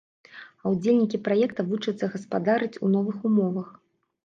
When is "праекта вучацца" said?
1.27-2.11